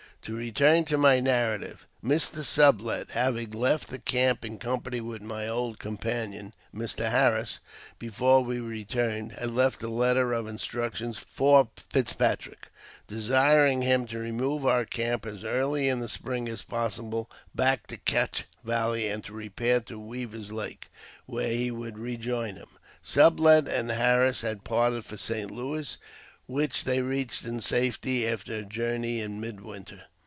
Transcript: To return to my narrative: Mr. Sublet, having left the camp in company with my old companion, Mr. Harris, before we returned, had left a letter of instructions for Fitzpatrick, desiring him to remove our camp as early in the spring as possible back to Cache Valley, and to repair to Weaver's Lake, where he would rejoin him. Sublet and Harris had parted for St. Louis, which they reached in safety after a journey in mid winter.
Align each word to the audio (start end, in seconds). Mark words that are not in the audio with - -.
To 0.25 0.35
return 0.35 0.83
to 0.85 0.99
my 0.99 1.19
narrative: 1.19 1.87
Mr. 2.03 2.43
Sublet, 2.43 3.09
having 3.09 3.49
left 3.53 3.87
the 3.87 3.97
camp 3.97 4.45
in 4.45 4.59
company 4.59 5.01
with 5.01 5.23
my 5.23 5.47
old 5.47 5.79
companion, 5.79 6.53
Mr. 6.71 7.09
Harris, 7.09 7.57
before 7.97 8.43
we 8.43 8.59
returned, 8.59 9.31
had 9.31 9.49
left 9.49 9.81
a 9.81 9.87
letter 9.87 10.31
of 10.31 10.45
instructions 10.47 11.17
for 11.17 11.69
Fitzpatrick, 11.75 12.67
desiring 13.07 13.81
him 13.81 14.05
to 14.05 14.19
remove 14.19 14.63
our 14.63 14.85
camp 14.85 15.25
as 15.25 15.43
early 15.43 15.89
in 15.89 16.01
the 16.01 16.07
spring 16.07 16.47
as 16.47 16.61
possible 16.61 17.27
back 17.55 17.87
to 17.87 17.97
Cache 17.97 18.43
Valley, 18.63 19.07
and 19.09 19.23
to 19.23 19.33
repair 19.33 19.79
to 19.79 19.99
Weaver's 19.99 20.51
Lake, 20.51 20.91
where 21.25 21.49
he 21.49 21.71
would 21.71 21.97
rejoin 21.97 22.57
him. 22.57 22.69
Sublet 23.01 23.67
and 23.67 23.89
Harris 23.89 24.41
had 24.41 24.63
parted 24.63 25.03
for 25.03 25.17
St. 25.17 25.49
Louis, 25.49 25.97
which 26.45 26.83
they 26.83 27.01
reached 27.01 27.43
in 27.45 27.59
safety 27.59 28.27
after 28.27 28.57
a 28.57 28.61
journey 28.63 29.19
in 29.21 29.39
mid 29.39 29.61
winter. 29.61 30.03